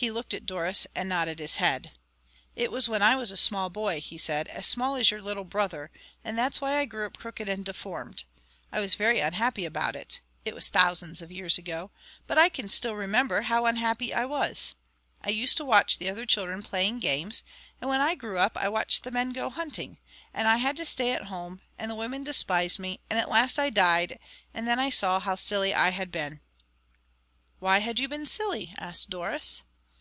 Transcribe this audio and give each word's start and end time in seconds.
He 0.00 0.10
looked 0.10 0.32
at 0.32 0.46
Doris 0.46 0.86
and 0.96 1.10
nodded 1.10 1.38
his 1.40 1.56
head. 1.56 1.92
"It 2.56 2.72
was 2.72 2.88
when 2.88 3.02
I 3.02 3.16
was 3.16 3.30
a 3.30 3.36
small 3.36 3.68
boy," 3.68 4.00
he 4.00 4.16
said, 4.16 4.48
"as 4.48 4.64
small 4.64 4.96
as 4.96 5.10
your 5.10 5.20
little 5.20 5.44
brother; 5.44 5.90
and 6.24 6.38
that's 6.38 6.58
why 6.58 6.78
I 6.78 6.86
grew 6.86 7.04
up 7.04 7.18
crooked 7.18 7.50
and 7.50 7.62
deformed. 7.66 8.24
I 8.72 8.80
was 8.80 8.94
very 8.94 9.20
unhappy 9.20 9.66
about 9.66 9.94
it. 9.94 10.20
It 10.42 10.54
was 10.54 10.68
thousands 10.68 11.20
of 11.20 11.30
years 11.30 11.58
ago. 11.58 11.90
But 12.26 12.38
I 12.38 12.48
can 12.48 12.70
still 12.70 12.94
remember 12.96 13.42
how 13.42 13.66
unhappy 13.66 14.14
I 14.14 14.24
was. 14.24 14.74
I 15.20 15.28
used 15.28 15.58
to 15.58 15.66
watch 15.66 15.98
the 15.98 16.08
other 16.08 16.24
children 16.24 16.62
playing 16.62 17.00
games, 17.00 17.44
and 17.78 17.90
when 17.90 18.00
I 18.00 18.14
grew 18.14 18.38
up 18.38 18.56
I 18.56 18.70
watched 18.70 19.04
the 19.04 19.10
men 19.12 19.34
go 19.34 19.50
hunting. 19.50 19.98
And 20.32 20.48
I 20.48 20.56
had 20.56 20.78
to 20.78 20.86
stay 20.86 21.12
at 21.12 21.24
home, 21.24 21.60
and 21.78 21.90
the 21.90 21.94
women 21.94 22.24
despised 22.24 22.78
me; 22.78 23.00
and 23.10 23.18
at 23.18 23.28
last 23.28 23.58
I 23.58 23.68
died, 23.68 24.18
and 24.54 24.66
then 24.66 24.78
I 24.78 24.88
saw 24.88 25.20
how 25.20 25.34
silly 25.34 25.74
I 25.74 25.90
had 25.90 26.10
been." 26.10 26.40
"Why 27.58 27.80
had 27.80 27.98
you 28.00 28.08
been 28.08 28.24
silly?" 28.24 28.72
asked 28.78 29.10
Doris. 29.10 29.60